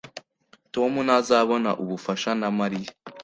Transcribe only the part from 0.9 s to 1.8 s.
ntazabona